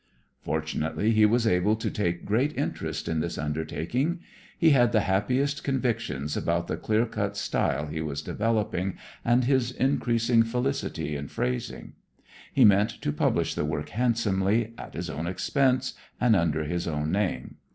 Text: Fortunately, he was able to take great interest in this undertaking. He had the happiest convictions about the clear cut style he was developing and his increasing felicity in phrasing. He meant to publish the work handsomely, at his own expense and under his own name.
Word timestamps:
Fortunately, 0.41 1.11
he 1.11 1.27
was 1.27 1.45
able 1.45 1.75
to 1.75 1.91
take 1.91 2.25
great 2.25 2.57
interest 2.57 3.07
in 3.07 3.19
this 3.19 3.37
undertaking. 3.37 4.19
He 4.57 4.71
had 4.71 4.93
the 4.93 5.01
happiest 5.01 5.63
convictions 5.63 6.35
about 6.35 6.65
the 6.65 6.75
clear 6.75 7.05
cut 7.05 7.37
style 7.37 7.85
he 7.85 8.01
was 8.01 8.23
developing 8.23 8.97
and 9.23 9.43
his 9.43 9.69
increasing 9.71 10.41
felicity 10.41 11.15
in 11.15 11.27
phrasing. 11.27 11.93
He 12.51 12.65
meant 12.65 12.89
to 13.03 13.11
publish 13.13 13.53
the 13.53 13.63
work 13.63 13.89
handsomely, 13.89 14.73
at 14.75 14.95
his 14.95 15.07
own 15.07 15.27
expense 15.27 15.93
and 16.19 16.35
under 16.35 16.63
his 16.63 16.87
own 16.87 17.11
name. 17.11 17.57